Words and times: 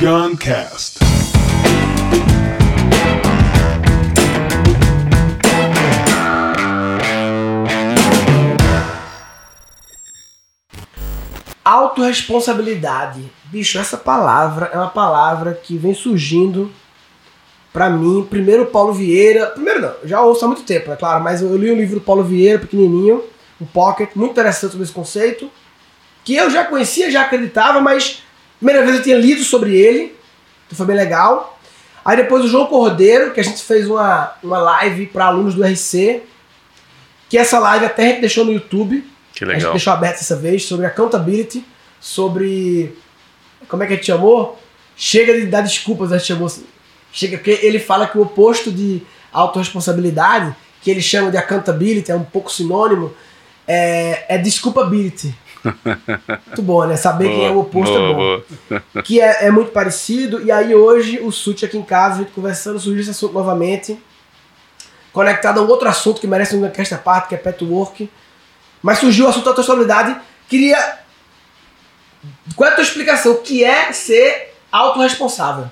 Guncast. 0.00 0.98
Autoresponsabilidade. 11.62 13.30
Bicho, 13.44 13.78
essa 13.78 13.98
palavra 13.98 14.70
é 14.72 14.78
uma 14.78 14.88
palavra 14.88 15.52
que 15.52 15.76
vem 15.76 15.92
surgindo 15.92 16.72
pra 17.70 17.90
mim. 17.90 18.26
Primeiro 18.30 18.64
Paulo 18.64 18.94
Vieira. 18.94 19.48
Primeiro 19.48 19.82
não, 19.82 19.94
já 20.04 20.22
ouço 20.22 20.46
há 20.46 20.48
muito 20.48 20.62
tempo, 20.62 20.90
é 20.90 20.96
claro, 20.96 21.22
mas 21.22 21.42
eu 21.42 21.54
li 21.58 21.70
um 21.70 21.76
livro 21.76 21.96
do 21.96 22.00
Paulo 22.00 22.24
Vieira, 22.24 22.58
pequenininho, 22.58 23.22
um 23.60 23.66
pocket, 23.66 24.12
muito 24.14 24.30
interessante 24.30 24.70
sobre 24.70 24.84
esse 24.84 24.94
conceito. 24.94 25.50
Que 26.24 26.36
eu 26.36 26.48
já 26.48 26.64
conhecia, 26.64 27.10
já 27.10 27.20
acreditava, 27.20 27.82
mas 27.82 28.22
primeira 28.60 28.84
vez 28.84 28.98
eu 28.98 29.02
tinha 29.02 29.18
lido 29.18 29.42
sobre 29.42 29.76
ele, 29.76 30.16
então 30.66 30.76
foi 30.76 30.86
bem 30.86 30.96
legal. 30.96 31.58
Aí 32.04 32.16
depois 32.16 32.44
o 32.44 32.48
João 32.48 32.66
Cordeiro, 32.66 33.32
que 33.32 33.40
a 33.40 33.42
gente 33.42 33.62
fez 33.62 33.88
uma, 33.88 34.32
uma 34.42 34.58
live 34.58 35.06
para 35.06 35.26
alunos 35.26 35.54
do 35.54 35.64
RC, 35.64 36.22
que 37.28 37.36
essa 37.36 37.58
live 37.58 37.84
até 37.86 38.04
a 38.04 38.08
gente 38.10 38.20
deixou 38.20 38.44
no 38.44 38.52
YouTube. 38.52 39.04
Que 39.34 39.44
A 39.44 39.48
gente 39.48 39.56
legal. 39.56 39.72
deixou 39.72 39.92
aberto 39.92 40.20
essa 40.20 40.36
vez 40.36 40.64
sobre 40.64 40.86
accountability, 40.86 41.64
sobre. 42.00 42.94
Como 43.68 43.82
é 43.82 43.86
que 43.86 43.92
a 43.94 43.96
gente 43.96 44.06
chamou? 44.06 44.60
Chega 44.96 45.32
de 45.38 45.46
dar 45.46 45.62
desculpas, 45.62 46.12
a 46.12 46.18
gente 46.18 46.28
chamou. 46.28 46.50
Chega, 47.12 47.38
porque 47.38 47.58
ele 47.62 47.78
fala 47.78 48.06
que 48.06 48.18
o 48.18 48.22
oposto 48.22 48.70
de 48.70 49.02
autorresponsabilidade, 49.32 50.54
que 50.82 50.90
ele 50.90 51.00
chama 51.00 51.30
de 51.30 51.36
accountability, 51.36 52.10
é 52.10 52.14
um 52.14 52.24
pouco 52.24 52.50
sinônimo, 52.50 53.14
é, 53.66 54.24
é 54.34 54.38
desculpability. 54.38 55.34
Muito 56.46 56.62
bom, 56.62 56.86
né? 56.86 56.96
Saber 56.96 57.28
quem 57.28 57.46
é 57.46 57.50
o 57.50 57.60
oposto 57.60 57.92
boa, 57.92 58.04
é 58.04 58.12
bom 58.12 58.42
boa. 58.68 59.02
que 59.04 59.20
é, 59.20 59.46
é 59.46 59.50
muito 59.50 59.70
parecido. 59.72 60.42
E 60.42 60.50
aí 60.50 60.74
hoje 60.74 61.20
o 61.20 61.30
Sute 61.30 61.64
aqui 61.64 61.76
em 61.76 61.82
casa, 61.82 62.16
a 62.16 62.18
gente 62.18 62.32
conversando, 62.32 62.78
surgiu 62.78 63.00
esse 63.00 63.10
assunto 63.10 63.34
novamente. 63.34 63.98
Conectado 65.12 65.60
a 65.60 65.62
um 65.62 65.68
outro 65.68 65.88
assunto 65.88 66.20
que 66.20 66.26
merece 66.26 66.54
uma 66.54 66.68
à 66.68 66.98
parte, 66.98 67.28
que 67.28 67.34
é 67.34 67.38
pet 67.38 67.64
work. 67.64 68.08
Mas 68.82 68.98
surgiu 68.98 69.26
o 69.26 69.28
assunto 69.28 69.44
da 69.44 69.50
autoresponsabilidade. 69.50 70.20
Queria. 70.48 70.98
Qual 72.54 72.68
é 72.68 72.72
a 72.72 72.74
tua 72.74 72.84
explicação? 72.84 73.32
O 73.32 73.38
que 73.38 73.64
é 73.64 73.92
ser 73.92 74.54
autorresponsável? 74.70 75.70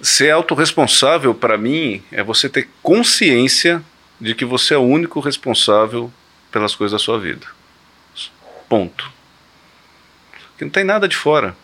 Ser 0.00 0.30
autorresponsável, 0.30 1.34
para 1.34 1.58
mim, 1.58 2.02
é 2.10 2.22
você 2.22 2.48
ter 2.48 2.68
consciência 2.82 3.82
de 4.20 4.34
que 4.34 4.44
você 4.44 4.74
é 4.74 4.78
o 4.78 4.82
único 4.82 5.20
responsável 5.20 6.12
pelas 6.50 6.74
coisas 6.74 6.92
da 6.92 7.04
sua 7.04 7.18
vida. 7.18 7.46
Ponto. 8.68 9.10
Que 10.56 10.64
não 10.64 10.70
tem 10.70 10.84
nada 10.84 11.06
de 11.08 11.16
fora. 11.16 11.54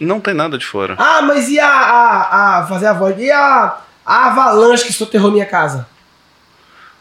Não 0.00 0.20
tem 0.20 0.34
nada 0.34 0.58
de 0.58 0.64
fora. 0.66 0.96
Ah, 0.98 1.22
mas 1.22 1.48
e 1.48 1.60
a. 1.60 1.68
a, 1.68 2.58
a 2.60 2.66
fazer 2.66 2.86
a 2.86 2.92
voz? 2.92 3.16
E 3.18 3.30
a, 3.30 3.76
a 4.04 4.26
avalanche 4.28 4.84
que 4.84 4.92
soterrou 4.92 5.30
minha 5.30 5.46
casa? 5.46 5.86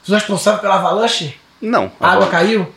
Sou 0.04 0.14
responsável 0.16 0.60
pela 0.60 0.76
avalanche? 0.76 1.36
Não. 1.62 1.92
A 2.00 2.08
água 2.12 2.26
Agora, 2.26 2.32
caiu? 2.32 2.76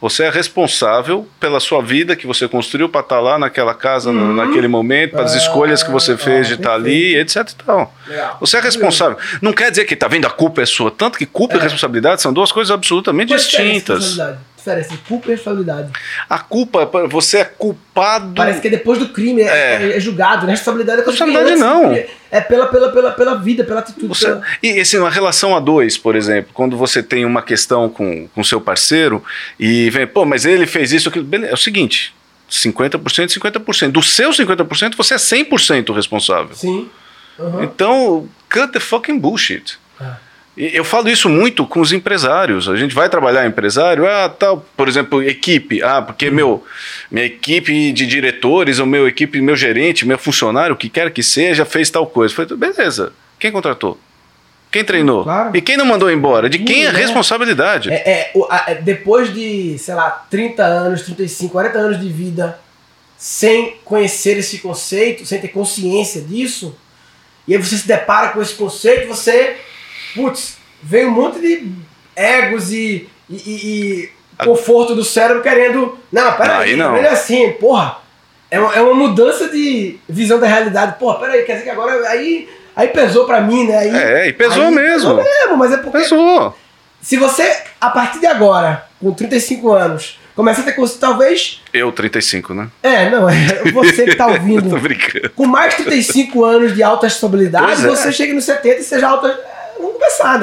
Você 0.00 0.24
é 0.24 0.30
responsável 0.30 1.26
pela 1.40 1.58
sua 1.58 1.80
vida 1.82 2.14
que 2.14 2.26
você 2.26 2.46
construiu 2.46 2.86
para 2.88 3.00
estar 3.00 3.18
lá 3.18 3.38
naquela 3.38 3.74
casa, 3.74 4.12
no- 4.12 4.34
naquele 4.34 4.68
momento, 4.68 5.12
pelas 5.12 5.34
Ah, 5.34 5.38
escolhas 5.38 5.82
que 5.82 5.90
você 5.90 6.18
fez 6.18 6.46
ah, 6.46 6.48
de 6.50 6.54
estar 6.54 6.74
ali, 6.74 7.16
etc 7.16 7.48
e 7.50 7.54
tal. 7.64 7.94
Legal. 8.06 8.36
Você 8.40 8.58
é 8.58 8.60
responsável. 8.60 9.16
Não 9.40 9.54
quer 9.54 9.70
dizer 9.70 9.86
que, 9.86 9.96
tá 9.96 10.06
vendo, 10.06 10.26
a 10.26 10.30
culpa 10.30 10.60
é 10.60 10.66
sua. 10.66 10.90
Tanto 10.90 11.16
que 11.18 11.24
culpa 11.24 11.56
e 11.56 11.58
responsabilidade 11.60 12.20
são 12.20 12.30
duas 12.32 12.52
coisas 12.52 12.70
absolutamente 12.70 13.32
a 13.32 13.36
de 13.38 13.42
distintas. 13.42 14.04
responsabilidade? 14.04 14.38
Diferença 14.66 14.90
de 14.90 14.98
culpa 15.08 15.28
e 15.28 15.30
responsabilidade. 15.30 15.92
A 16.28 16.38
culpa, 16.38 16.90
você 17.08 17.38
é 17.38 17.44
culpado. 17.44 18.32
Parece 18.34 18.60
que 18.60 18.66
é 18.66 18.70
depois 18.70 18.98
do 18.98 19.08
crime 19.10 19.42
é, 19.42 19.46
É. 19.92 19.96
é 19.96 20.00
julgado, 20.00 20.44
né? 20.46 20.52
Responsabilidade 20.52 21.00
é 21.02 21.04
coisa 21.04 21.16
que 21.18 21.24
Responsabilidade 21.30 21.60
não. 21.60 21.92
É 22.30 22.40
pela, 22.40 22.66
pela, 22.66 22.90
pela, 22.90 23.10
pela 23.12 23.34
vida, 23.36 23.62
pela 23.64 23.80
atitude. 23.80 24.08
Você- 24.08 24.26
pela- 24.26 24.42
e 24.62 24.80
assim, 24.80 24.98
uma 24.98 25.10
relação 25.10 25.54
a 25.56 25.60
dois, 25.60 25.96
por 25.96 26.16
exemplo, 26.16 26.50
quando 26.52 26.76
você 26.76 27.02
tem 27.02 27.24
uma 27.24 27.42
questão 27.42 27.88
com 27.88 28.28
com 28.34 28.42
seu 28.44 28.60
parceiro 28.60 29.22
e 29.58 29.88
vem, 29.90 30.06
pô, 30.06 30.24
mas 30.24 30.44
ele 30.44 30.66
fez 30.66 30.92
isso, 30.92 31.08
aquilo. 31.08 31.24
Beleza, 31.24 31.52
é 31.52 31.54
o 31.54 31.56
seguinte: 31.56 32.12
50%, 32.50 33.30
50%. 33.32 33.92
Do 33.92 34.02
seu 34.02 34.30
50%, 34.30 34.96
você 34.96 35.14
é 35.14 35.18
100% 35.18 35.94
responsável. 35.94 36.54
Sim. 36.56 36.88
Uhum. 37.38 37.62
Então, 37.64 38.28
cut 38.50 38.72
the 38.72 38.80
fucking 38.80 39.18
bullshit. 39.18 39.78
Ah. 40.00 40.16
Eu 40.56 40.84
falo 40.84 41.10
isso 41.10 41.28
muito 41.28 41.66
com 41.66 41.80
os 41.80 41.92
empresários. 41.92 42.66
A 42.66 42.76
gente 42.76 42.94
vai 42.94 43.10
trabalhar 43.10 43.46
empresário, 43.46 44.08
ah, 44.08 44.28
tal, 44.28 44.64
por 44.74 44.88
exemplo, 44.88 45.22
equipe. 45.22 45.82
Ah, 45.82 46.00
porque 46.00 46.30
meu, 46.30 46.64
minha 47.10 47.26
equipe 47.26 47.92
de 47.92 48.06
diretores, 48.06 48.78
ou 48.78 48.86
meu 48.86 49.06
equipe, 49.06 49.40
meu 49.42 49.54
gerente, 49.54 50.06
meu 50.06 50.16
funcionário, 50.16 50.74
o 50.74 50.78
que 50.78 50.88
quer 50.88 51.10
que 51.10 51.22
seja, 51.22 51.66
fez 51.66 51.90
tal 51.90 52.06
coisa. 52.06 52.34
Foi, 52.34 52.46
beleza. 52.56 53.12
Quem 53.38 53.52
contratou? 53.52 53.98
Quem 54.72 54.82
treinou? 54.82 55.24
Claro. 55.24 55.56
E 55.56 55.60
quem 55.60 55.76
não 55.76 55.84
mandou 55.84 56.10
embora? 56.10 56.48
De 56.48 56.58
quem 56.58 56.84
é 56.84 56.88
a 56.88 56.92
Né? 56.92 57.00
responsabilidade? 57.00 57.90
É, 57.90 58.32
é, 58.66 58.74
depois 58.76 59.32
de, 59.32 59.78
sei 59.78 59.94
lá, 59.94 60.26
30 60.30 60.64
anos, 60.64 61.02
35, 61.02 61.52
40 61.52 61.78
anos 61.78 62.00
de 62.00 62.08
vida 62.08 62.58
sem 63.16 63.76
conhecer 63.84 64.36
esse 64.38 64.58
conceito, 64.58 65.24
sem 65.24 65.40
ter 65.40 65.48
consciência 65.48 66.20
disso, 66.20 66.76
e 67.48 67.54
aí 67.54 67.62
você 67.62 67.76
se 67.76 67.86
depara 67.86 68.28
com 68.28 68.42
esse 68.42 68.54
conceito, 68.54 69.08
você, 69.08 69.56
putz, 70.16 70.56
vem 70.82 71.06
um 71.06 71.10
monte 71.12 71.38
de 71.38 71.70
egos 72.16 72.72
e, 72.72 73.08
e, 73.30 73.34
e- 73.36 74.08
conforto 74.44 74.94
do 74.94 75.04
cérebro 75.04 75.42
querendo. 75.42 75.98
Não, 76.10 76.32
peraí, 76.32 76.70
Aí 76.70 76.76
não. 76.76 76.96
ele 76.96 77.06
é 77.06 77.10
assim, 77.10 77.52
porra. 77.52 77.98
É 78.50 78.58
uma, 78.60 78.74
é 78.74 78.80
uma 78.80 78.94
mudança 78.94 79.48
de 79.48 79.98
visão 80.08 80.38
da 80.38 80.46
realidade. 80.46 80.98
Porra, 80.98 81.18
peraí, 81.20 81.42
quer 81.44 81.52
dizer 81.54 81.64
que 81.64 81.70
agora 81.70 82.08
aí, 82.08 82.48
aí 82.76 82.88
pesou 82.88 83.26
pra 83.26 83.40
mim, 83.40 83.66
né? 83.66 83.76
Aí, 83.78 83.88
É, 83.96 84.28
e 84.28 84.32
pesou 84.32 84.64
aí 84.66 84.74
mesmo. 84.74 85.16
Pesou 85.16 85.22
mesmo, 85.24 85.56
mas 85.56 85.72
é 85.72 85.76
porque 85.78 85.98
Pesou. 85.98 86.56
se 87.02 87.16
você, 87.16 87.56
a 87.80 87.90
partir 87.90 88.20
de 88.20 88.26
agora, 88.26 88.86
com 89.00 89.12
35 89.12 89.72
anos, 89.72 90.20
começa 90.36 90.60
a 90.60 90.64
ter 90.64 90.72
consciência, 90.74 91.00
talvez. 91.00 91.60
Eu, 91.72 91.90
35, 91.90 92.54
né? 92.54 92.68
É, 92.84 93.10
não, 93.10 93.28
é 93.28 93.34
você 93.72 94.04
que 94.04 94.14
tá 94.14 94.26
Tô 94.28 94.32
ouvindo. 94.34 94.78
brincando. 94.78 95.30
com 95.30 95.46
mais 95.46 95.74
de 95.76 95.82
35 95.82 96.44
anos 96.44 96.72
de 96.74 96.82
alta 96.84 97.06
responsabilidade, 97.08 97.66
Pois 97.66 97.84
é. 97.84 97.88
você 97.88 98.12
chega 98.12 98.32
nos 98.32 98.44
70 98.44 98.80
e 98.80 98.84
seja 98.84 99.08
alta. 99.08 99.40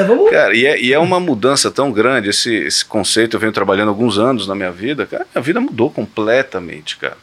Vamos. 0.06 0.30
Cara, 0.30 0.56
e 0.56 0.66
é, 0.66 0.80
e 0.80 0.94
é 0.94 1.00
uma 1.00 1.20
mudança 1.20 1.70
tão 1.72 1.92
grande, 1.92 2.30
esse, 2.30 2.54
esse 2.54 2.86
conceito, 2.86 3.36
eu 3.36 3.40
venho 3.40 3.52
trabalhando 3.52 3.90
alguns 3.90 4.18
anos 4.18 4.48
na 4.48 4.56
minha 4.56 4.72
vida, 4.72 5.06
cara, 5.06 5.26
a 5.34 5.40
vida 5.40 5.60
mudou 5.60 5.90
completamente, 5.90 6.98
cara. 6.98 7.18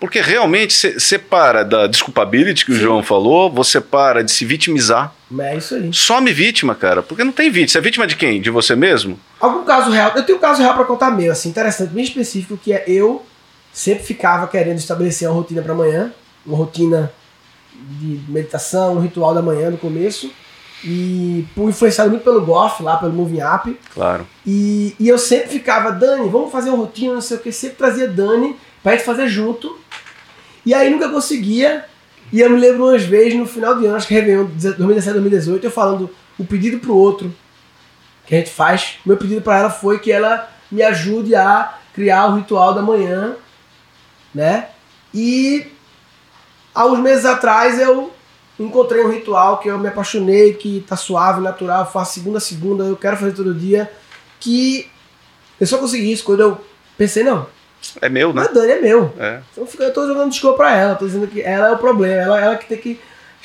Porque 0.00 0.18
realmente 0.18 0.72
você 0.98 1.18
para 1.18 1.62
da 1.62 1.86
desculpability 1.86 2.64
que 2.64 2.72
o 2.72 2.74
João 2.74 3.02
falou, 3.02 3.52
você 3.52 3.78
para 3.82 4.24
de 4.24 4.32
se 4.32 4.46
vitimizar. 4.46 5.12
É 5.38 5.56
isso 5.56 5.74
aí. 5.74 5.90
Some 5.92 6.32
vítima, 6.32 6.74
cara, 6.74 7.02
porque 7.02 7.22
não 7.22 7.32
tem 7.32 7.50
vítima. 7.50 7.68
Você 7.68 7.78
é 7.78 7.82
vítima 7.82 8.06
de 8.06 8.16
quem? 8.16 8.40
De 8.40 8.48
você 8.48 8.74
mesmo? 8.74 9.20
Algum 9.38 9.62
caso 9.62 9.90
real. 9.90 10.12
Eu 10.16 10.24
tenho 10.24 10.38
um 10.38 10.40
caso 10.40 10.62
real 10.62 10.72
pra 10.72 10.84
contar 10.84 11.10
meu, 11.10 11.30
assim, 11.30 11.50
interessante, 11.50 11.92
bem 11.92 12.02
específico, 12.02 12.56
que 12.56 12.72
é 12.72 12.82
eu 12.86 13.26
sempre 13.74 14.02
ficava 14.02 14.48
querendo 14.48 14.78
estabelecer 14.78 15.28
uma 15.28 15.34
rotina 15.34 15.60
pra 15.60 15.74
amanhã, 15.74 16.10
uma 16.46 16.56
rotina 16.56 17.12
de 18.00 18.20
meditação, 18.26 18.96
um 18.96 19.00
ritual 19.00 19.34
da 19.34 19.42
manhã 19.42 19.70
no 19.70 19.76
começo. 19.76 20.32
E 20.84 21.46
por 21.54 21.68
influenciado 21.68 22.10
muito 22.10 22.22
pelo 22.22 22.44
Goff, 22.44 22.82
lá 22.82 22.96
pelo 22.96 23.12
Moving 23.12 23.42
Up, 23.42 23.78
Claro. 23.92 24.26
E, 24.46 24.94
e 24.98 25.08
eu 25.08 25.18
sempre 25.18 25.50
ficava, 25.50 25.92
Dani, 25.92 26.28
vamos 26.28 26.50
fazer 26.50 26.70
uma 26.70 26.78
rotina, 26.78 27.14
não 27.14 27.20
sei 27.20 27.36
o 27.36 27.40
que, 27.40 27.52
sempre 27.52 27.76
trazia 27.76 28.08
Dani 28.08 28.56
pra 28.82 28.92
gente 28.92 29.04
fazer 29.04 29.28
junto. 29.28 29.78
E 30.64 30.72
aí 30.72 30.90
nunca 30.90 31.08
conseguia. 31.08 31.84
E 32.32 32.40
eu 32.40 32.48
me 32.48 32.58
lembro 32.58 32.84
umas 32.84 33.02
vezes 33.02 33.34
no 33.34 33.46
final 33.46 33.78
de 33.78 33.86
ano, 33.86 33.96
acho 33.96 34.06
que 34.06 34.14
Réveillon 34.14 34.44
2017, 34.44 35.12
2018, 35.14 35.64
eu 35.64 35.70
falando 35.70 36.10
o 36.38 36.44
pedido 36.44 36.78
pro 36.78 36.94
outro 36.94 37.34
que 38.26 38.34
a 38.34 38.38
gente 38.38 38.50
faz. 38.50 38.98
Meu 39.04 39.16
pedido 39.16 39.42
pra 39.42 39.58
ela 39.58 39.70
foi 39.70 39.98
que 39.98 40.12
ela 40.12 40.48
me 40.70 40.82
ajude 40.82 41.34
a 41.34 41.74
criar 41.92 42.26
o 42.26 42.36
ritual 42.36 42.72
da 42.72 42.80
manhã, 42.80 43.34
né? 44.34 44.68
E 45.12 45.66
há 46.72 46.86
uns 46.86 47.00
meses 47.00 47.24
atrás 47.24 47.78
eu 47.80 48.12
encontrei 48.64 49.02
um 49.04 49.10
ritual 49.10 49.58
que 49.58 49.68
eu 49.68 49.78
me 49.78 49.88
apaixonei, 49.88 50.54
que 50.54 50.84
tá 50.88 50.96
suave, 50.96 51.40
natural, 51.40 51.90
faço 51.90 52.14
segunda 52.14 52.38
a 52.38 52.40
segunda, 52.40 52.84
eu 52.84 52.96
quero 52.96 53.16
fazer 53.16 53.32
todo 53.32 53.54
dia, 53.54 53.90
que 54.38 54.88
eu 55.60 55.66
só 55.66 55.78
consegui 55.78 56.12
isso 56.12 56.24
quando 56.24 56.40
eu 56.40 56.60
pensei, 56.96 57.22
não, 57.22 57.46
É 58.00 58.08
meu, 58.08 58.28
né? 58.32 58.42
mas 58.42 58.52
Dani 58.54 58.72
é 58.72 58.80
meu. 58.80 59.12
É. 59.18 59.40
Então 59.52 59.66
eu 59.78 59.92
tô 59.92 60.06
jogando 60.06 60.30
desculpa 60.30 60.58
pra 60.58 60.76
ela, 60.76 60.94
tô 60.94 61.06
dizendo 61.06 61.26
que 61.26 61.40
ela 61.40 61.68
é 61.68 61.72
o 61.72 61.78
problema, 61.78 62.14
ela, 62.22 62.40
ela 62.40 62.56
que 62.56 62.66
tem 62.66 62.78
que. 62.78 63.00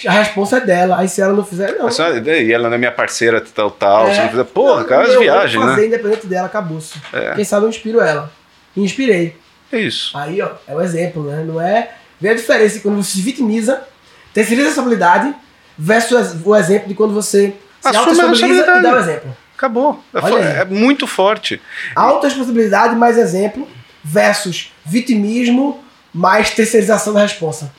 A 0.05 0.11
responsa 0.11 0.57
é 0.57 0.59
dela. 0.59 0.97
Aí 0.97 1.07
se 1.07 1.21
ela 1.21 1.31
não 1.31 1.45
fizer, 1.45 1.71
não. 1.77 1.87
E 1.87 2.51
ela 2.51 2.67
não 2.67 2.75
é 2.75 2.77
minha 2.77 2.91
parceira, 2.91 3.39
tal, 3.39 3.71
tal. 3.71 4.09
É. 4.09 4.13
Se 4.13 4.19
não 4.23 4.29
fizer, 4.29 4.43
porra, 4.43 4.81
Não, 4.81 4.87
cara, 4.87 5.03
as 5.03 5.13
eu 5.13 5.21
viagens, 5.21 5.55
vou 5.55 5.69
fazer 5.69 5.81
né? 5.83 5.87
independente 5.87 6.27
dela, 6.27 6.47
acabou-se. 6.47 6.99
É. 7.13 7.33
Quem 7.33 7.45
sabe 7.45 7.65
eu 7.65 7.69
inspiro 7.69 8.01
ela. 8.01 8.29
Inspirei. 8.75 9.37
É 9.71 9.79
isso. 9.79 10.17
Aí, 10.17 10.41
ó, 10.41 10.49
é 10.67 10.75
o 10.75 10.81
exemplo, 10.81 11.23
né? 11.23 11.45
Não 11.47 11.61
é. 11.61 11.95
Vê 12.19 12.27
a 12.27 12.33
diferença 12.35 12.81
quando 12.81 13.01
você 13.01 13.11
se 13.11 13.21
vitimiza, 13.21 13.83
terceiriza 14.35 14.67
a 14.67 14.69
responsabilidade, 14.69 15.33
versus 15.77 16.35
o 16.45 16.55
exemplo 16.55 16.87
de 16.89 16.93
quando 16.93 17.13
você 17.13 17.53
se 17.81 17.87
Assume 17.87 17.95
a 17.95 17.99
autorresponsabiliza 17.99 18.45
e 18.45 18.57
responsabilidade. 18.57 18.83
dá 18.83 18.93
o 18.93 18.99
exemplo. 18.99 19.37
Acabou. 19.57 20.03
É, 20.13 20.61
é 20.61 20.65
muito 20.65 21.07
forte. 21.07 21.61
Autorresponsabilidade 21.95 22.95
mais 22.95 23.17
exemplo 23.17 23.67
versus 24.03 24.71
vitimismo 24.85 25.83
mais 26.13 26.49
terceirização 26.51 27.13
da 27.13 27.21
responsa. 27.21 27.71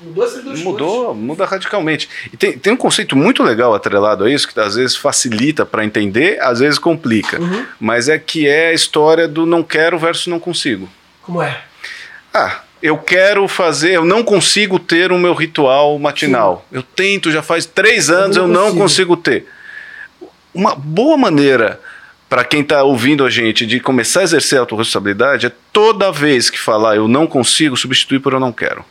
Mudou 0.00 0.24
essas 0.24 0.44
duas 0.44 0.60
Mudou, 0.60 1.06
coisas. 1.06 1.22
muda 1.22 1.44
radicalmente. 1.44 2.08
E 2.32 2.36
tem, 2.36 2.56
tem 2.56 2.72
um 2.72 2.76
conceito 2.76 3.16
muito 3.16 3.42
legal 3.42 3.74
atrelado 3.74 4.24
a 4.24 4.30
isso, 4.30 4.46
que 4.46 4.58
às 4.60 4.76
vezes 4.76 4.94
facilita 4.94 5.66
para 5.66 5.84
entender, 5.84 6.40
às 6.40 6.60
vezes 6.60 6.78
complica. 6.78 7.40
Uhum. 7.40 7.66
Mas 7.80 8.08
é 8.08 8.16
que 8.16 8.46
é 8.46 8.68
a 8.68 8.72
história 8.72 9.26
do 9.26 9.44
não 9.44 9.64
quero 9.64 9.98
versus 9.98 10.28
não 10.28 10.38
consigo. 10.38 10.88
Como 11.22 11.42
é? 11.42 11.60
Ah, 12.32 12.60
eu 12.82 12.98
quero 12.98 13.46
fazer, 13.48 13.92
eu 13.92 14.04
não 14.04 14.22
consigo 14.22 14.78
ter 14.78 15.10
o 15.12 15.18
meu 15.18 15.34
ritual 15.34 15.98
matinal. 15.98 16.64
Eu 16.70 16.82
tento, 16.82 17.30
já 17.30 17.42
faz 17.42 17.66
três 17.66 18.10
anos, 18.10 18.36
eu 18.36 18.46
não 18.46 18.54
não 18.54 18.76
consigo. 18.76 19.14
consigo 19.14 19.16
ter. 19.16 19.46
Uma 20.54 20.74
boa 20.74 21.16
maneira 21.16 21.80
para 22.28 22.44
quem 22.44 22.60
está 22.60 22.82
ouvindo 22.82 23.24
a 23.24 23.30
gente 23.30 23.66
de 23.66 23.80
começar 23.80 24.20
a 24.20 24.24
exercer 24.24 24.58
a 24.58 24.62
autorresponsabilidade 24.62 25.46
é 25.46 25.52
toda 25.72 26.12
vez 26.12 26.50
que 26.50 26.58
falar 26.58 26.96
eu 26.96 27.08
não 27.08 27.26
consigo, 27.26 27.76
substituir 27.76 28.20
por 28.20 28.32
eu 28.32 28.40
não 28.40 28.52
quero. 28.52 28.84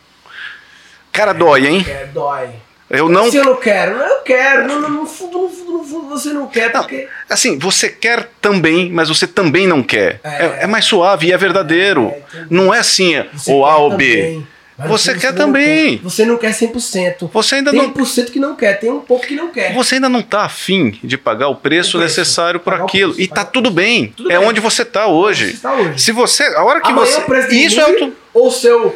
Cara, 1.12 1.34
dói, 1.34 1.68
hein? 1.68 1.86
É, 1.88 2.06
dói. 2.06 2.50
Eu 2.90 3.10
não. 3.10 3.30
Se 3.30 3.38
eu 3.38 3.44
não 3.44 3.58
quero, 3.58 3.98
não, 3.98 4.06
eu 4.06 4.22
quero. 4.22 4.68
No, 4.68 4.90
no 4.90 5.06
fundo, 5.06 5.40
no 5.40 5.50
fundo, 5.50 5.67
você 5.88 6.30
não 6.34 6.48
quer, 6.48 6.74
Não, 6.74 6.82
porque. 6.82 7.08
Assim, 7.30 7.58
você 7.58 7.90
quer 7.90 8.30
também, 8.42 8.92
mas 8.92 9.10
você 9.10 9.26
também 9.28 9.66
não 9.68 9.82
quer. 9.84 10.20
É. 10.24 10.30
É, 10.30 10.58
é 10.62 10.68
mais 10.68 10.86
suave 10.86 11.28
e 11.28 11.32
é 11.32 11.38
verdadeiro. 11.38 12.12
É, 12.34 12.46
não 12.50 12.74
é 12.74 12.80
assim, 12.80 13.14
Você 13.34 13.52
ou 13.52 13.66
A 13.66 13.78
ou 13.78 13.96
B. 13.96 14.16
também, 14.16 14.48
mas 14.78 14.88
Você 14.90 15.14
não 15.14 15.20
quer 15.20 15.34
também. 15.34 15.98
quer. 15.98 16.04
Você 16.04 16.26
não 16.26 16.38
quer 16.38 16.52
100%. 16.52 17.30
Você 17.34 17.56
ainda 17.56 17.72
tem 17.72 17.82
não. 17.82 17.92
1% 17.94 18.30
que 18.32 18.40
não 18.40 18.56
quer, 18.56 18.80
tem 18.80 18.92
um 18.92 19.00
pouco 19.00 19.26
que 19.26 19.36
não 19.36 19.50
quer. 19.52 19.74
Você 19.74 19.96
ainda 19.96 20.08
não 20.10 20.20
está 20.20 20.42
afim 20.44 21.00
de 21.04 21.18
pagar 21.18 21.48
o 21.48 21.56
preço, 21.56 21.98
O 21.98 22.00
preço. 22.00 22.20
necessário 22.20 22.60
por 22.60 22.74
aquilo. 22.76 23.14
preço, 23.14 23.22
e 23.32 23.34
tá 23.34 23.44
tudo 23.44 23.72
bem. 23.72 24.14
Tudo 24.16 24.32
é 24.32 24.38
bem. 24.38 24.48
onde 24.48 24.60
você 24.60 24.84
está 24.84 25.06
Você 25.06 25.12
hoje. 25.12 25.52
está 25.54 25.74
hoje. 25.74 26.00
Se 26.00 26.12
você. 26.12 26.44
A 26.44 26.64
hora 26.64 26.80
que 26.82 26.92
Amanhã 26.92 27.08
você. 27.26 27.56
Isso 27.56 27.80
é 27.80 27.84
auto, 27.84 28.14
ou 28.34 28.52
seu, 28.52 28.96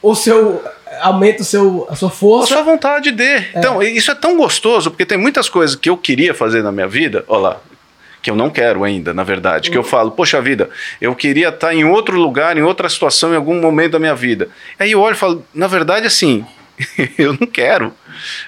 ou 0.00 0.14
seu 0.14 0.62
aumenta 1.00 1.42
o 1.42 1.44
seu, 1.44 1.86
a 1.90 1.94
sua 1.96 2.08
a 2.08 2.12
força. 2.12 2.54
sua 2.54 2.62
vontade 2.62 3.10
de. 3.10 3.36
Então, 3.54 3.82
isso 3.82 4.10
é 4.10 4.14
tão 4.14 4.36
gostoso, 4.36 4.90
porque 4.90 5.04
tem 5.06 5.18
muitas 5.18 5.48
coisas 5.48 5.76
que 5.76 5.88
eu 5.90 5.96
queria 5.96 6.34
fazer 6.34 6.62
na 6.62 6.72
minha 6.72 6.88
vida. 6.88 7.24
Olha 7.28 7.40
lá. 7.40 7.60
Que 8.22 8.30
eu 8.30 8.34
não 8.34 8.50
quero 8.50 8.82
ainda, 8.82 9.14
na 9.14 9.22
verdade. 9.22 9.68
Uhum. 9.68 9.72
Que 9.72 9.78
eu 9.78 9.84
falo, 9.84 10.10
poxa 10.10 10.40
vida, 10.40 10.68
eu 11.00 11.14
queria 11.14 11.48
estar 11.50 11.72
em 11.74 11.84
outro 11.84 12.18
lugar, 12.18 12.56
em 12.58 12.62
outra 12.62 12.88
situação, 12.88 13.32
em 13.32 13.36
algum 13.36 13.60
momento 13.60 13.92
da 13.92 13.98
minha 14.00 14.16
vida. 14.16 14.48
Aí 14.78 14.90
eu 14.92 15.00
olho 15.00 15.14
e 15.14 15.18
falo, 15.18 15.44
na 15.54 15.68
verdade, 15.68 16.06
assim, 16.08 16.44
eu 17.16 17.36
não 17.40 17.46
quero. 17.46 17.92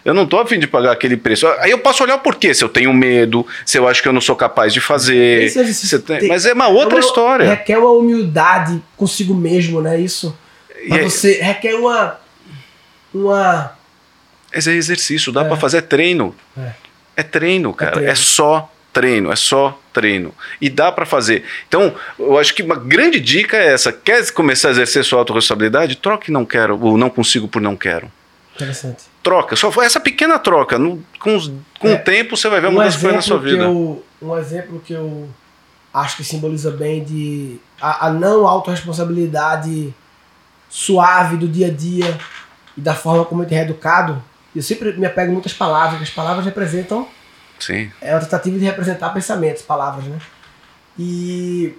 Eu 0.05 0.15
não 0.15 0.25
estou 0.25 0.41
a 0.41 0.47
fim 0.47 0.59
de 0.59 0.67
pagar 0.67 0.91
aquele 0.93 1.17
preço. 1.17 1.47
Aí 1.61 1.71
eu 1.71 1.79
posso 1.79 2.03
olhar 2.03 2.17
o 2.17 2.21
porquê, 2.21 2.53
se 2.55 2.65
eu 2.65 2.69
tenho 2.69 2.93
medo, 2.93 3.47
se 3.65 3.79
eu 3.79 3.87
acho 3.87 4.03
que 4.03 4.09
eu 4.09 4.13
não 4.13 4.21
sou 4.21 4.35
capaz 4.35 4.73
de 4.73 4.81
fazer. 4.81 5.45
Esse 5.45 5.61
exercício 5.61 5.99
se 5.99 6.05
tem- 6.05 6.19
tem- 6.21 6.29
Mas 6.29 6.45
é 6.45 6.53
uma 6.55 6.67
outra 6.69 6.95
É 6.95 7.01
uma- 7.01 7.07
história. 7.07 7.49
Requer 7.51 7.79
uma 7.79 7.93
humildade 7.93 8.83
consigo 8.97 9.33
mesmo, 9.35 9.81
né? 9.81 10.01
Isso. 10.01 10.37
E 10.83 10.89
Mas 10.89 10.99
é- 11.01 11.09
você 11.09 11.33
requer 11.41 11.75
uma. 11.75 12.19
Uma. 13.23 13.73
Mas 14.55 14.67
é 14.67 14.73
exercício, 14.73 15.33
dá 15.33 15.43
É. 15.43 15.45
pra 15.45 15.57
fazer 15.57 15.79
é 15.79 15.83
treino. 15.83 16.35
É. 16.57 16.71
É 17.17 17.23
treino, 17.23 17.73
cara. 17.75 17.91
É, 17.93 17.95
treino. 17.97 18.17
só 18.17 18.73
treino, 18.93 19.31
é 19.33 19.37
só 19.37 19.79
treino. 19.93 20.35
E 20.61 20.71
dá 20.71 20.91
pra 20.93 21.05
fazer. 21.05 21.45
Então, 21.69 21.95
eu 22.19 22.39
acho 22.39 22.55
que 22.55 22.63
uma 22.63 22.77
grande 22.77 23.21
dica 23.21 23.57
é 23.57 23.73
essa. 23.73 23.93
Quer 23.93 24.31
começar 24.33 24.69
a 24.69 24.71
exercer 24.71 25.05
sua 25.05 25.19
autorresponsabilidade? 25.19 25.97
Troque 25.97 26.31
não 26.31 26.45
quero, 26.45 26.79
ou 26.81 26.97
não 26.97 27.11
consigo 27.11 27.47
por 27.49 27.61
não 27.61 27.77
quero. 27.77 28.11
Interessante. 28.55 29.05
Troca, 29.23 29.55
só 29.55 29.71
essa 29.83 30.01
pequena 30.01 30.39
troca. 30.39 30.79
no- 30.79 31.03
com 31.21 31.39
com 31.79 31.89
É. 31.89 31.95
o 31.95 31.99
tempo 31.99 32.37
você 32.37 32.49
vai 32.49 32.61
ver 32.61 32.69
Um 32.69 32.75
coisas 32.75 33.01
na 33.03 33.21
sua 33.21 33.39
vida. 33.39 33.59
que 33.59 33.63
eu- 33.63 34.05
um 34.23 34.37
exemplo 34.37 34.81
que 34.85 34.93
eu 34.93 35.29
acho 35.95 36.17
que 36.17 36.25
simboliza 36.25 36.71
bem 36.73 37.05
de 37.05 37.59
a, 37.81 38.07
a 38.07 38.11
não 38.13 38.47
autorresponsabilidade 38.49 39.95
suave 40.69 41.37
do 41.37 41.47
dia 41.49 41.69
a 41.69 41.71
dia 41.71 42.19
e 42.79 42.81
da 42.81 42.95
forma 42.95 43.25
como 43.25 43.43
gente 43.43 43.55
é 43.57 43.63
educado. 43.63 44.23
Eu 44.55 44.63
sempre 44.63 44.93
me 44.93 45.05
apego 45.05 45.33
muito 45.33 45.47
às 45.47 45.53
palavras, 45.53 45.91
porque 45.99 46.05
as 46.05 46.15
palavras 46.15 46.45
representam 46.47 47.07
Sim. 47.59 47.91
é 48.01 48.15
uma 48.15 48.21
tentativa 48.21 48.57
de 48.59 48.65
representar 48.65 49.11
pensamentos, 49.11 49.63
palavras, 49.63 50.05
né? 50.05 50.19
E 50.99 51.75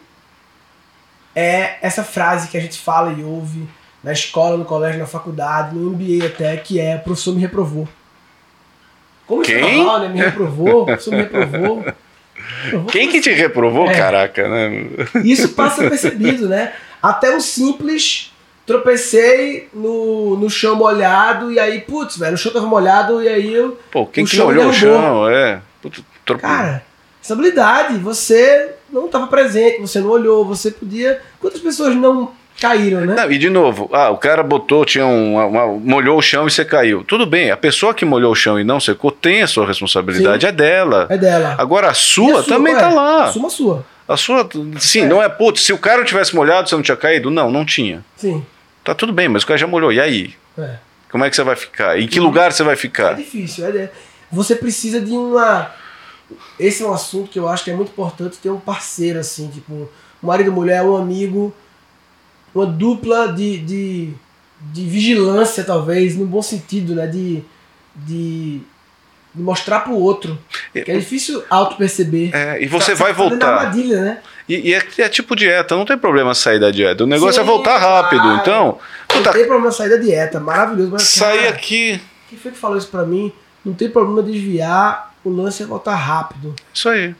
é 1.35 1.77
essa 1.81 2.03
frase 2.03 2.49
que 2.49 2.57
a 2.57 2.61
gente 2.61 2.77
fala 2.77 3.13
e 3.13 3.23
ouve 3.23 3.67
na 4.03 4.11
escola, 4.11 4.57
no 4.57 4.65
colégio, 4.65 4.99
na 4.99 5.05
faculdade, 5.07 5.75
no 5.75 5.91
MBA 5.91 6.25
até, 6.27 6.57
que 6.57 6.79
é 6.79 6.95
o 6.97 6.99
professor 6.99 7.33
me 7.33 7.41
reprovou. 7.41 7.87
Como 9.25 9.41
isso 9.41 9.51
é 9.51 9.59
Quem? 9.61 9.77
normal, 9.77 9.99
né? 10.01 10.07
Me 10.09 10.19
reprovou, 10.19 10.81
o 10.81 10.85
professor 10.85 11.11
me 11.11 11.17
reprovou. 11.17 11.85
Reprovou. 12.63 12.89
Quem 12.91 13.09
que 13.09 13.21
te 13.21 13.31
reprovou, 13.31 13.89
É. 13.89 13.93
caraca, 13.95 14.47
né? 14.47 14.87
Isso 15.23 15.49
passa 15.49 15.87
percebido, 15.89 16.47
né? 16.49 16.73
Até 17.01 17.35
o 17.35 17.39
simples, 17.41 18.33
tropecei 18.73 19.67
no, 19.73 20.37
no 20.37 20.49
chão 20.49 20.75
molhado 20.75 21.51
e 21.51 21.59
aí, 21.59 21.81
putz, 21.81 22.17
velho, 22.17 22.35
o 22.35 22.37
chão 22.37 22.51
tava 22.51 22.65
molhado 22.67 23.21
e 23.23 23.27
aí 23.27 23.53
eu 23.53 23.77
Pô, 23.91 24.05
quem 24.05 24.25
que 24.25 24.35
chão 24.35 24.45
molhou 24.45 24.67
o 24.69 24.73
chão? 24.73 25.27
É. 25.29 25.59
Puta, 25.81 26.01
trope- 26.25 26.41
Cara, 26.41 26.83
estabilidade. 27.21 27.97
Você 27.97 28.71
não 28.91 29.05
estava 29.07 29.27
presente, 29.27 29.81
você 29.81 29.99
não 29.99 30.09
olhou, 30.09 30.45
você 30.45 30.71
podia. 30.71 31.19
Quantas 31.39 31.61
pessoas 31.61 31.95
não 31.95 32.31
caíram, 32.59 33.01
né? 33.01 33.15
Não, 33.15 33.31
e 33.31 33.37
de 33.37 33.49
novo, 33.49 33.89
ah, 33.93 34.09
o 34.09 34.17
cara 34.17 34.43
botou, 34.43 34.83
tinha 34.85 35.05
um, 35.05 35.35
uma- 35.47 35.67
molhou 35.67 36.17
o 36.17 36.21
chão 36.21 36.45
e 36.47 36.51
você 36.51 36.65
caiu. 36.65 37.03
Tudo 37.05 37.25
bem, 37.25 37.49
a 37.51 37.57
pessoa 37.57 37.93
que 37.93 38.03
molhou 38.05 38.31
o 38.31 38.35
chão 38.35 38.59
e 38.59 38.63
não 38.63 38.79
secou 38.79 39.11
tem 39.11 39.41
a 39.41 39.47
sua 39.47 39.65
responsabilidade, 39.65 40.41
Sim. 40.43 40.47
é 40.47 40.51
dela. 40.51 41.07
É 41.09 41.17
dela. 41.17 41.55
Agora 41.57 41.89
a 41.89 41.93
sua, 41.93 42.41
a 42.41 42.43
também 42.43 42.73
é, 42.75 42.77
tá 42.77 42.89
lá. 42.89 43.25
Assuma 43.25 43.47
a 43.47 43.51
sua. 43.51 43.85
A 44.07 44.17
sua, 44.17 44.49
sim, 44.79 45.01
É. 45.03 45.05
não 45.05 45.21
é, 45.21 45.29
putz, 45.29 45.61
se 45.63 45.71
o 45.71 45.77
cara 45.77 46.03
tivesse 46.03 46.35
molhado, 46.35 46.67
você 46.67 46.75
não 46.75 46.81
tinha 46.81 46.97
caído? 46.97 47.29
Não, 47.29 47.51
não 47.51 47.63
tinha. 47.63 48.03
Sim. 48.17 48.43
Tá 48.83 48.95
tudo 48.95 49.11
bem, 49.13 49.27
mas 49.29 49.43
o 49.43 49.47
cara 49.47 49.57
já 49.57 49.67
molhou. 49.67 49.91
E 49.91 49.99
aí? 49.99 50.33
É. 50.57 50.75
Como 51.11 51.23
é 51.25 51.29
que 51.29 51.35
você 51.35 51.43
vai 51.43 51.55
ficar? 51.55 51.99
Em 51.99 52.07
que 52.07 52.19
Uhum. 52.19 52.25
lugar 52.25 52.51
você 52.51 52.63
vai 52.63 52.73
É 52.73 52.77
ficar? 52.77 53.13
difícil. 53.13 53.65
É 53.65 53.71
de- 53.71 53.89
Você 54.31 54.55
precisa 54.55 55.01
de 55.01 55.11
uma. 55.11 55.71
Esse 56.59 56.83
é 56.83 56.85
um 56.85 56.93
assunto 56.93 57.29
que 57.31 57.39
eu 57.39 57.47
acho 57.47 57.63
que 57.63 57.71
é 57.71 57.75
muito 57.75 57.89
importante 57.89 58.37
ter 58.37 58.49
um 58.51 58.59
parceiro, 58.59 59.17
assim, 59.19 59.47
tipo, 59.49 59.73
um 60.21 60.27
marido, 60.27 60.51
mulher, 60.51 60.83
um 60.83 60.95
amigo, 60.95 61.53
uma 62.53 62.67
dupla 62.67 63.27
de, 63.33 63.57
de, 63.57 64.13
de 64.61 64.85
vigilância, 64.85 65.63
talvez, 65.63 66.15
no 66.15 66.27
bom 66.27 66.41
sentido, 66.43 66.93
né? 66.93 67.07
De, 67.07 67.43
de, 67.95 68.61
de 69.33 69.41
mostrar 69.41 69.79
pro 69.79 69.93
outro. 69.95 70.37
Que 70.73 70.91
é 70.91 70.97
difícil 70.97 71.43
auto-perceber. 71.49 72.29
É, 72.33 72.61
e 72.61 72.67
você 72.67 72.91
Tá- 72.93 73.03
vai 73.03 73.13
tá 73.13 73.21
dentro 73.23 73.37
da 73.39 73.45
voltar. 73.47 73.61
armadilha, 73.65 74.01
né? 74.01 74.17
E, 74.47 74.69
e 74.69 74.73
é, 74.73 74.83
é 74.99 75.09
tipo 75.09 75.35
dieta, 75.35 75.75
não 75.75 75.85
tem 75.85 75.97
problema 75.97 76.33
sair 76.35 76.59
da 76.59 76.71
dieta. 76.71 77.03
O 77.03 77.07
negócio 77.07 77.39
é 77.39 77.43
Sim, 77.43 77.47
voltar 77.49 77.77
rápido. 77.77 78.35
Então, 78.35 78.77
Não 79.09 79.17
puta, 79.17 79.31
tem 79.33 79.45
problema 79.45 79.71
sair 79.71 79.89
da 79.89 79.97
dieta, 79.97 80.39
maravilhoso. 80.39 80.91
Mas, 80.91 81.03
sair 81.03 81.37
cara, 81.39 81.49
aqui. 81.49 81.99
Quem 82.29 82.37
foi 82.37 82.51
que 82.51 82.57
falou 82.57 82.77
isso 82.77 82.87
pra 82.87 83.03
mim? 83.03 83.31
Não 83.65 83.73
tem 83.73 83.89
problema 83.89 84.21
desviar, 84.23 85.13
o 85.23 85.29
lance 85.29 85.61
é 85.61 85.65
voltar 85.65 85.95
rápido. 85.95 86.55
Isso 86.73 86.87
aí. 86.89 87.13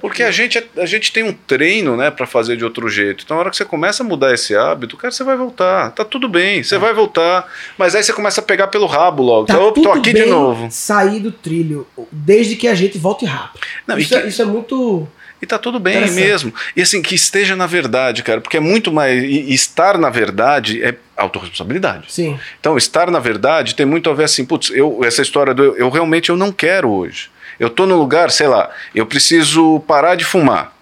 Porque 0.00 0.22
a 0.22 0.30
gente, 0.30 0.58
é- 0.58 0.66
a 0.78 0.86
gente 0.86 1.12
tem 1.12 1.22
um 1.22 1.32
treino, 1.32 1.96
né, 1.96 2.10
para 2.10 2.26
fazer 2.26 2.56
de 2.56 2.64
outro 2.64 2.88
jeito. 2.88 3.24
Então, 3.24 3.36
na 3.36 3.40
hora 3.42 3.50
que 3.50 3.56
você 3.56 3.64
começa 3.64 4.02
a 4.02 4.06
mudar 4.06 4.32
esse 4.34 4.54
hábito, 4.56 4.96
cara, 4.96 5.10
você 5.10 5.24
vai 5.24 5.36
voltar. 5.36 5.90
Tá 5.92 6.04
tudo 6.04 6.28
bem, 6.28 6.62
você 6.62 6.78
vai 6.78 6.92
voltar. 6.94 7.46
Mas 7.76 7.94
aí 7.94 8.02
você 8.02 8.12
começa 8.12 8.40
a 8.40 8.44
pegar 8.44 8.68
pelo 8.68 8.86
rabo 8.86 9.22
logo. 9.22 9.46
Tá 9.46 9.58
Opa, 9.58 9.80
tô 9.80 9.90
aqui 9.92 10.12
de 10.12 10.24
novo. 10.26 10.68
sair 10.70 11.20
do 11.20 11.32
trilho, 11.32 11.86
desde 12.12 12.56
que 12.56 12.68
a 12.68 12.74
gente 12.74 12.98
volte 12.98 13.24
rápido. 13.24 13.60
Não, 13.86 13.98
isso, 13.98 14.08
que- 14.10 14.14
é, 14.16 14.26
isso 14.28 14.42
é 14.42 14.44
muito. 14.44 15.08
E 15.40 15.46
tá 15.46 15.56
tudo 15.56 15.78
bem 15.78 16.10
mesmo. 16.10 16.52
E 16.76 16.82
assim, 16.82 17.00
que 17.00 17.14
esteja 17.14 17.54
na 17.54 17.66
verdade, 17.66 18.24
cara, 18.24 18.40
porque 18.40 18.56
é 18.56 18.60
muito 18.60 18.90
mais. 18.92 19.22
E 19.22 19.52
estar 19.54 19.96
na 19.96 20.10
verdade 20.10 20.82
é 20.82 20.96
autorresponsabilidade. 21.16 22.12
Sim. 22.12 22.38
Então, 22.58 22.76
estar 22.76 23.10
na 23.10 23.18
verdade 23.20 23.74
tem 23.74 23.86
muito 23.86 24.10
a 24.10 24.14
ver 24.14 24.24
assim, 24.24 24.44
putz, 24.44 24.70
eu, 24.70 25.00
essa 25.04 25.22
história 25.22 25.54
do 25.54 25.62
eu, 25.62 25.76
eu 25.76 25.90
realmente 25.90 26.30
eu 26.30 26.36
não 26.36 26.50
quero 26.52 26.90
hoje. 26.90 27.30
Eu 27.58 27.68
tô 27.70 27.86
no 27.86 27.96
lugar, 27.96 28.30
sei 28.30 28.46
lá, 28.46 28.70
eu 28.94 29.04
preciso 29.06 29.80
parar 29.86 30.14
de 30.14 30.24
fumar. 30.24 30.72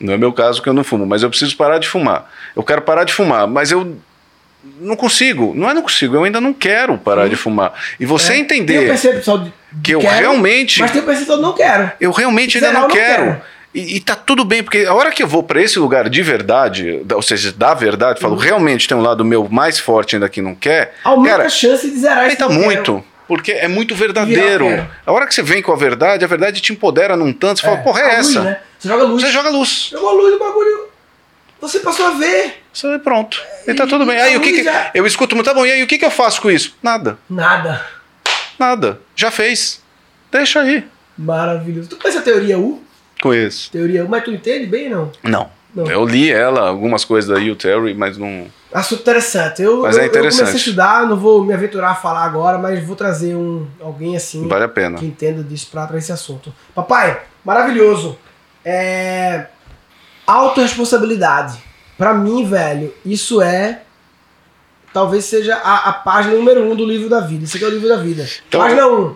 Não 0.00 0.12
é 0.12 0.16
meu 0.16 0.32
caso 0.32 0.60
que 0.62 0.68
eu 0.68 0.72
não 0.72 0.82
fumo, 0.84 1.06
mas 1.06 1.22
eu 1.22 1.30
preciso 1.30 1.56
parar 1.56 1.78
de 1.78 1.88
fumar. 1.88 2.30
Eu 2.56 2.62
quero 2.62 2.82
parar 2.82 3.04
de 3.04 3.12
fumar, 3.12 3.46
mas 3.46 3.70
eu 3.70 3.96
não 4.80 4.96
consigo. 4.96 5.52
Não 5.54 5.68
é 5.70 5.74
não 5.74 5.82
consigo, 5.82 6.16
eu 6.16 6.24
ainda 6.24 6.40
não 6.40 6.52
quero 6.52 6.96
parar 6.98 7.28
de 7.28 7.36
fumar. 7.36 7.72
E 8.00 8.06
você 8.06 8.32
É, 8.32 8.34
Tem 8.36 8.42
entender 8.60 8.86
percepção 8.88 9.44
de, 9.44 9.52
que 9.82 9.92
eu 9.92 10.00
quero, 10.00 10.16
realmente 10.16 10.80
Mas 10.80 10.90
tem 10.90 11.00
o 11.00 11.04
percepção 11.04 11.36
de 11.36 11.42
não 11.42 11.52
quero. 11.52 11.90
eu 12.00 12.10
realmente 12.10 12.56
ainda 12.58 12.72
não 12.72 12.88
quero. 12.88 13.24
quero. 13.24 13.42
E, 13.74 13.96
e 13.96 14.00
tá 14.00 14.14
tudo 14.14 14.44
bem, 14.44 14.62
porque 14.62 14.84
a 14.86 14.94
hora 14.94 15.10
que 15.10 15.22
eu 15.22 15.26
vou 15.26 15.42
para 15.42 15.60
esse 15.60 15.78
lugar 15.80 16.08
de 16.08 16.22
verdade, 16.22 17.00
da- 17.04 17.16
ou 17.16 17.22
seja, 17.22 17.52
da 17.52 17.74
verdade, 17.74 18.20
falo, 18.20 18.34
Uhum. 18.34 18.40
realmente 18.40 18.86
tem 18.86 18.96
um 18.96 19.00
lado 19.02 19.24
meu 19.24 19.48
mais 19.50 19.78
forte 19.80 20.14
ainda 20.16 20.28
que 20.28 20.40
não 20.40 20.54
quer, 20.54 20.94
Aumenta 21.02 21.36
cara, 21.36 21.46
a 21.46 21.50
chance 21.50 21.90
de 21.90 21.98
zerar 21.98 22.26
esse 22.28 22.40
aumenta 22.42 22.62
não 22.68 22.68
quero. 22.70 23.04
Porque 23.26 23.52
é 23.52 23.66
muito 23.68 23.94
verdadeiro. 23.94 24.66
Quero. 24.66 24.90
A 25.06 25.12
hora 25.12 25.26
que 25.26 25.34
você 25.34 25.42
vem 25.42 25.62
com 25.62 25.72
a 25.72 25.76
verdade, 25.76 26.24
a 26.24 26.28
verdade 26.28 26.60
te 26.60 26.72
empodera 26.72 27.16
num 27.16 27.32
tanto, 27.32 27.60
você 27.60 27.66
fala, 27.66 27.78
porra, 27.78 28.00
é 28.00 28.14
a 28.14 28.16
luz, 28.18 28.28
essa? 28.30 28.42
né? 28.42 28.60
Você 28.78 28.88
joga 28.88 29.04
luz. 29.04 29.22
Você 29.22 29.30
joga 29.32 29.48
luz. 29.50 29.88
Jogou 29.90 30.08
a 30.10 30.12
luz, 30.12 30.34
o 30.34 30.38
bagulho. 30.38 30.88
Você 31.60 31.80
passou 31.80 32.06
a 32.06 32.10
ver. 32.10 32.62
Você 32.72 32.86
é 32.88 32.98
pronto. 32.98 33.40
E 33.66 33.72
tá 33.72 33.84
E- 33.84 33.88
tudo 33.88 34.04
bem. 34.04 34.16
e 34.16 34.20
Aí 34.20 34.34
a 34.34 34.38
o 34.38 34.40
que, 34.40 34.48
luz 34.50 34.58
que 34.58 34.64
já- 34.64 34.90
eu 34.94 35.06
escuto 35.06 35.34
muito, 35.34 35.46
tá 35.46 35.54
bom, 35.54 35.64
e 35.64 35.72
aí 35.72 35.82
o 35.82 35.86
que, 35.86 35.96
que 35.96 36.04
eu 36.04 36.10
faço 36.10 36.42
com 36.42 36.50
isso? 36.50 36.76
Nada. 36.82 37.16
Nada. 37.30 37.84
Nada. 38.58 39.00
Já 39.16 39.30
fez. 39.30 39.80
Deixa 40.30 40.60
aí. 40.60 40.84
Maravilhoso. 41.16 41.88
Tu 41.88 41.96
conhece 41.96 42.18
a 42.18 42.22
teoria 42.22 42.58
U? 42.58 42.82
Conheço. 43.22 43.70
Teoria 43.70 44.04
U, 44.04 44.08
mas 44.08 44.22
tu 44.24 44.30
entende 44.32 44.66
bem 44.66 44.90
não? 44.90 45.10
Não. 45.22 45.50
Não. 45.74 45.86
Eu 45.86 46.04
li 46.04 46.30
ela, 46.30 46.68
algumas 46.68 47.04
coisas 47.04 47.28
da 47.28 47.36
Hugh 47.36 47.56
Terry, 47.56 47.94
mas 47.94 48.16
não. 48.16 48.46
Assunto 48.72 49.00
interessante. 49.02 49.62
Eu, 49.62 49.82
Mas 49.82 49.96
eu, 49.96 50.02
é 50.02 50.06
eu 50.06 50.10
comecei 50.10 50.26
a 50.26 50.30
interessante. 50.42 50.56
estudar, 50.56 51.06
não 51.06 51.16
vou 51.16 51.44
me 51.44 51.52
aventurar 51.52 51.90
a 51.90 51.94
falar 51.94 52.24
agora, 52.24 52.58
mas 52.58 52.84
vou 52.84 52.96
trazer 52.96 53.34
um 53.36 53.66
alguém 53.80 54.16
assim 54.16 54.46
Vale 54.48 54.64
a 54.64 54.68
pena. 54.68 54.98
que 54.98 55.06
entenda 55.06 55.42
disso 55.44 55.68
pra 55.70 55.86
trazer 55.86 55.98
esse 56.04 56.12
assunto. 56.12 56.52
Papai, 56.74 57.20
maravilhoso. 57.44 58.18
É... 58.64 59.46
Autoresponsabilidade. 60.26 61.58
Pra 61.96 62.12
mim, 62.14 62.44
velho, 62.44 62.92
isso 63.04 63.40
é. 63.40 63.82
Talvez 64.92 65.24
seja 65.24 65.56
a, 65.56 65.88
a 65.88 65.92
página 65.92 66.34
número 66.34 66.62
um 66.62 66.76
do 66.76 66.84
livro 66.84 67.08
da 67.08 67.20
vida. 67.20 67.44
Isso 67.44 67.56
aqui 67.56 67.64
é 67.64 67.68
o 67.68 67.70
livro 67.70 67.88
da 67.88 67.96
vida. 67.96 68.28
Então- 68.48 68.60
página 68.60 68.86
1. 68.86 69.00
Um, 69.02 69.14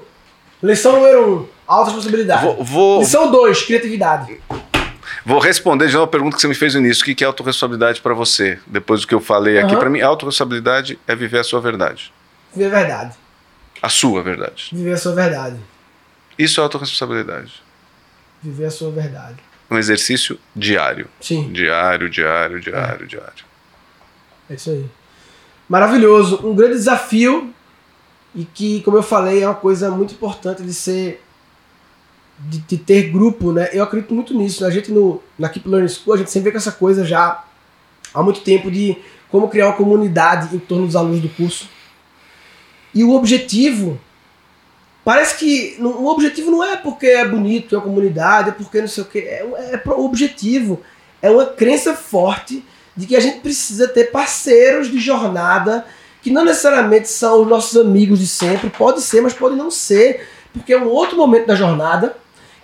lição 0.63 0.93
número 0.93 1.29
1. 1.29 1.33
Um, 1.35 1.47
autoresponsabilidade. 1.67 2.45
Vou, 2.45 2.65
vou, 2.65 2.99
Lição 3.01 3.31
2, 3.31 3.63
criatividade. 3.63 4.41
Vou 5.29 5.39
responder 5.39 5.89
de 5.89 5.93
novo 5.93 6.05
a 6.05 6.09
pergunta 6.09 6.37
que 6.37 6.41
você 6.41 6.49
me 6.49 6.55
fez 6.55 6.75
no 6.75 6.81
início. 6.81 7.03
O 7.03 7.15
que 7.15 7.23
é 7.23 7.27
autorresponsabilidade 7.27 8.01
para 8.01 8.15
você? 8.15 8.59
Depois 8.67 9.03
do 9.03 9.07
que 9.07 9.15
eu 9.15 9.21
falei 9.21 9.59
aqui, 9.59 9.73
Aham. 9.73 9.79
para 9.79 9.91
mim, 9.91 10.01
autorresponsabilidade 10.01 10.99
é 11.07 11.15
viver 11.15 11.39
a 11.39 11.45
sua 11.45 11.61
verdade. 11.61 12.11
Viver 12.55 12.75
a 12.75 12.79
verdade. 12.79 13.15
A 13.83 13.89
sua 13.91 14.23
verdade. 14.23 14.71
Viver 14.73 14.93
a 14.93 14.97
sua 14.97 15.15
verdade. 15.15 15.61
Isso 16.39 16.61
é 16.61 16.63
autorresponsabilidade. 16.63 17.63
Viver 18.43 18.65
a 18.65 18.71
sua 18.71 18.91
verdade. 18.91 19.37
Um 19.71 19.77
exercício 19.77 20.39
diário. 20.57 21.07
Sim. 21.21 21.53
Diário, 21.53 22.09
diário, 22.09 22.59
diário, 22.59 23.07
diário. 23.07 23.45
É 24.49 24.55
isso 24.55 24.71
aí. 24.71 24.87
Maravilhoso. 25.69 26.41
Um 26.43 26.55
grande 26.55 26.75
desafio 26.75 27.53
e 28.35 28.47
que, 28.47 28.81
como 28.81 28.97
eu 28.97 29.03
falei, 29.03 29.43
é 29.43 29.47
uma 29.47 29.55
coisa 29.55 29.91
muito 29.91 30.15
importante 30.15 30.63
de 30.63 30.73
ser. 30.73 31.23
De, 32.39 32.59
de 32.59 32.77
ter 32.77 33.11
grupo, 33.11 33.53
né? 33.53 33.69
Eu 33.73 33.83
acredito 33.83 34.15
muito 34.15 34.35
nisso. 34.35 34.65
A 34.65 34.71
gente 34.71 34.93
no, 34.93 35.23
na 35.39 35.49
Keep 35.49 35.69
Learning 35.69 35.89
School, 35.89 36.15
a 36.15 36.19
gente 36.19 36.31
sempre 36.31 36.47
vê 36.47 36.53
com 36.53 36.59
essa 36.59 36.73
coisa 36.73 37.05
já 37.05 37.45
há 38.15 38.23
muito 38.23 38.41
tempo 38.41 38.71
de 38.71 38.97
como 39.29 39.49
criar 39.49 39.67
uma 39.67 39.77
comunidade 39.77 40.55
em 40.55 40.59
torno 40.59 40.87
dos 40.87 40.97
alunos 40.97 41.21
do 41.21 41.29
curso. 41.29 41.69
E 42.95 43.05
o 43.05 43.13
objetivo. 43.15 44.01
Parece 45.05 45.39
que 45.39 45.79
o 45.81 46.07
objetivo 46.07 46.51
não 46.51 46.63
é 46.63 46.77
porque 46.77 47.07
é 47.07 47.27
bonito, 47.27 47.75
é 47.75 47.79
uma 47.79 47.85
comunidade, 47.85 48.51
é 48.51 48.53
porque 48.53 48.81
não 48.81 48.89
sei 48.89 49.03
o 49.03 49.07
que. 49.07 49.21
É, 49.21 49.41
é 49.73 49.83
o 49.87 50.05
objetivo 50.05 50.83
é 51.23 51.31
uma 51.31 51.47
crença 51.47 51.95
forte 51.95 52.63
de 52.95 53.07
que 53.07 53.17
a 53.17 53.21
gente 53.21 53.41
precisa 53.41 53.89
ter 53.89 54.11
parceiros 54.11 54.91
de 54.91 54.99
jornada 54.99 55.87
que 56.21 56.31
não 56.31 56.45
necessariamente 56.45 57.09
são 57.09 57.43
os 57.43 57.49
nossos 57.49 57.81
amigos 57.81 58.19
de 58.19 58.27
sempre, 58.27 58.69
pode 58.71 59.01
ser, 59.01 59.21
mas 59.21 59.33
pode 59.33 59.55
não 59.55 59.71
ser, 59.71 60.29
porque 60.53 60.73
é 60.73 60.79
um 60.79 60.89
outro 60.89 61.17
momento 61.17 61.47
da 61.47 61.55
jornada 61.55 62.17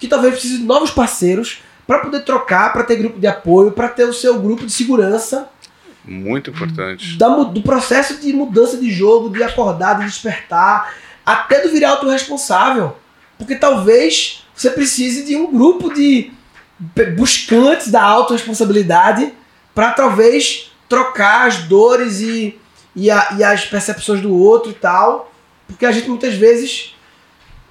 que 0.04 0.10
talvez 0.10 0.34
precise 0.34 0.58
de 0.58 0.64
novos 0.64 0.90
parceiros 0.90 1.62
para 1.86 1.98
poder 1.98 2.20
trocar, 2.24 2.72
para 2.72 2.84
ter 2.84 2.96
grupo 2.96 3.18
de 3.18 3.26
apoio, 3.26 3.72
para 3.72 3.88
ter 3.88 4.04
o 4.04 4.12
seu 4.12 4.38
grupo 4.40 4.64
de 4.64 4.72
segurança 4.72 5.48
Muito 6.04 6.50
importante. 6.50 7.16
da 7.18 7.28
do 7.44 7.62
processo 7.62 8.18
de 8.20 8.32
mudança 8.32 8.76
de 8.76 8.90
jogo, 8.90 9.28
de 9.30 9.42
acordar, 9.42 9.98
de 9.98 10.06
despertar, 10.06 10.94
até 11.24 11.60
do 11.62 11.70
virar 11.70 11.90
autorresponsável. 11.90 12.96
Porque 13.38 13.56
talvez 13.56 14.44
você 14.54 14.70
precise 14.70 15.24
de 15.24 15.36
um 15.36 15.50
grupo 15.52 15.92
de 15.92 16.30
buscantes 17.16 17.90
da 17.90 18.02
autorresponsabilidade 18.02 19.32
para 19.74 19.90
talvez 19.92 20.70
trocar 20.88 21.48
as 21.48 21.58
dores 21.64 22.20
e, 22.20 22.58
e, 22.94 23.10
a- 23.10 23.28
e 23.38 23.44
as 23.44 23.64
percepções 23.66 24.20
do 24.20 24.34
outro 24.34 24.70
e 24.70 24.74
tal. 24.74 25.32
Porque 25.66 25.84
a 25.86 25.92
gente 25.92 26.08
muitas 26.08 26.34
vezes. 26.34 26.93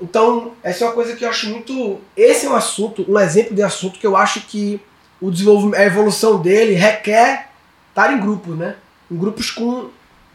Então, 0.04 0.52
essa 0.62 0.84
é 0.84 0.88
uma 0.88 0.94
coisa 0.94 1.16
que 1.16 1.24
eu 1.24 1.30
acho 1.30 1.48
muito. 1.50 2.02
Esse 2.16 2.46
é 2.46 2.50
um 2.50 2.56
assunto, 2.56 3.06
um 3.10 3.18
exemplo 3.18 3.56
de 3.56 3.64
assunto 3.64 3.98
que 3.98 4.06
eu 4.06 4.18
acho 4.18 4.42
que 4.42 4.80
o 5.22 5.32
desenvolvimento, 5.32 5.80
a 5.80 5.86
evolução 5.86 6.42
dele 6.42 6.74
requer 6.74 7.48
estar 7.90 8.12
em 8.12 8.20
grupos, 8.20 8.58
né? 8.58 8.76
Em 9.10 9.16
grupos 9.18 9.50
com 9.50 9.90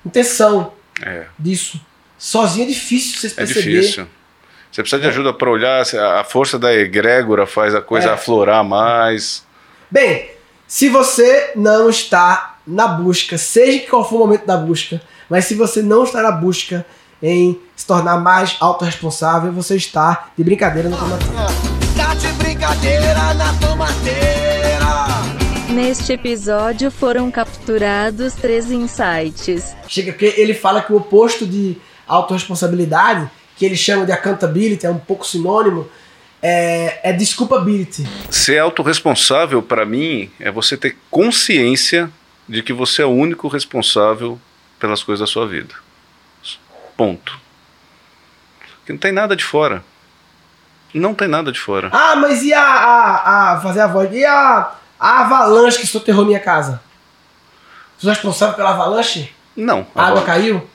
intenção 0.07 0.73
É, 1.05 1.27
disso. 1.39 1.79
Sozinho 2.17 2.65
é 2.65 2.69
difícil 2.69 3.21
você 3.21 3.29
se 3.29 3.35
é 3.35 3.45
perceber. 3.45 3.81
difícil. 3.81 4.07
Você 4.73 4.83
precisa 4.83 5.03
de 5.03 5.09
ajuda 5.09 5.33
para 5.35 5.51
olhar, 5.51 5.83
a 5.83 6.25
força 6.25 6.59
da 6.59 6.75
egrégora 6.75 7.47
faz 7.47 7.75
a 7.75 7.83
coisa 7.83 8.09
É. 8.09 8.13
aflorar 8.13 8.65
mais. 8.65 9.45
Bem, 9.91 10.31
se 10.67 10.89
você 10.89 11.53
não 11.55 11.89
está 11.91 12.59
na 12.67 12.89
busca, 12.89 13.37
seja 13.39 13.87
qual 13.89 14.09
for 14.09 14.17
o 14.17 14.19
momento 14.21 14.47
da 14.47 14.57
busca, 14.57 15.01
mas 15.29 15.45
se 15.45 15.55
você 15.55 15.83
não 15.83 16.05
está 16.05 16.23
na 16.23 16.33
busca 16.33 16.85
em 17.23 17.59
se 17.77 17.87
tornar 17.87 18.19
mais 18.19 18.57
autorresponsável, 18.61 19.53
você 19.53 19.77
está 19.77 20.31
de 20.37 20.45
brincadeira 20.45 20.89
no 20.89 20.97
tomateiro. 20.97 21.35
Tá 21.97 22.15
de 22.15 22.29
brincadeira 22.35 23.35
na 23.35 23.53
tomateira. 23.55 24.49
Neste 25.71 26.13
episódio 26.13 26.91
foram 26.91 27.31
capturados 27.31 28.35
três 28.35 28.71
insights. 28.71 29.77
Chega 29.87 30.13
porque 30.13 30.35
ele 30.37 30.55
fala 30.55 30.83
que 30.83 30.93
o 30.93 30.97
oposto 30.97 31.47
de 31.47 31.77
autorresponsabilidade, 32.07 33.31
que 33.57 33.65
ele 33.65 33.77
chama 33.77 34.07
de 34.07 34.13
accountability, 34.13 34.87
é 34.87 34.91
um 34.91 34.99
pouco 34.99 35.27
sinônimo, 35.27 35.89
é, 36.43 37.11
é 37.11 37.13
desculpability. 37.13 38.07
Ser 38.31 38.59
autorresponsável, 38.59 39.63
para 39.63 39.85
mim, 39.85 40.31
é 40.41 40.51
você 40.51 40.77
ter 40.77 40.97
consciência 41.11 42.11
de 42.49 42.63
que 42.63 42.73
você 42.73 43.03
é 43.03 43.07
o 43.07 43.11
único 43.11 43.49
responsável 43.49 44.41
pelas 44.79 45.03
coisas 45.03 45.21
da 45.21 45.31
sua 45.31 45.47
vida. 45.47 45.75
Ponto. 46.99 47.39
Que 48.85 48.93
não 48.93 48.99
tem 48.99 49.13
nada 49.13 49.37
de 49.37 49.45
fora. 49.45 49.85
Não 50.93 51.15
tem 51.15 51.29
nada 51.29 51.53
de 51.53 51.61
fora. 51.61 51.91
Ah, 51.93 52.17
mas 52.17 52.43
e 52.43 52.53
a, 52.53 52.61
a, 52.61 53.53
a 53.53 53.61
fazer 53.61 53.81
a 53.81 53.87
voz? 53.87 54.13
E 54.13 54.25
a, 54.25 54.73
a 54.99 55.21
avalanche 55.21 55.79
que 55.79 55.87
soterrou 55.87 56.25
minha 56.27 56.41
casa? 56.41 56.83
Sou 57.99 58.11
responsável 58.11 58.57
pela 58.57 58.71
avalanche? 58.71 59.33
Não. 59.57 59.87
A 59.95 60.07
água 60.09 60.23
caiu? 60.23 60.69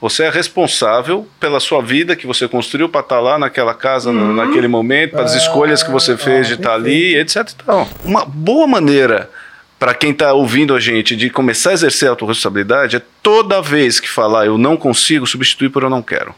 Você 0.00 0.24
é 0.24 0.30
responsável 0.30 1.28
pela 1.38 1.60
sua 1.60 1.80
vida 1.80 2.16
que 2.16 2.26
você 2.26 2.48
construiu 2.48 2.88
para 2.88 3.00
estar 3.02 3.20
lá 3.20 3.38
naquela 3.38 3.74
casa, 3.74 4.10
Uhum. 4.10 4.32
naquele 4.34 4.66
momento, 4.68 5.12
pelas 5.16 5.34
Ah, 5.34 5.38
escolhas 5.38 5.82
que 5.82 5.90
você 5.92 6.16
fez 6.16 6.46
ah, 6.46 6.48
de 6.48 6.54
estar 6.54 6.74
ali, 6.74 7.16
etc. 7.16 7.36
e 7.50 7.54
tal. 7.64 7.88
Uma 8.04 8.24
boa 8.24 8.66
maneira 8.66 9.30
para 9.78 9.94
quem 9.94 10.10
está 10.10 10.32
ouvindo 10.32 10.74
a 10.74 10.80
gente 10.80 11.14
de 11.14 11.30
começar 11.30 11.70
a 11.70 11.74
exercer 11.74 12.08
a 12.08 12.12
autorresponsabilidade 12.12 12.96
é 12.96 13.02
toda 13.22 13.62
vez 13.62 14.00
que 14.00 14.08
falar 14.08 14.46
eu 14.46 14.58
não 14.58 14.76
consigo 14.76 15.26
substituir 15.26 15.70
por 15.70 15.82
eu 15.82 15.90
não 15.90 16.02
quero. 16.02 16.34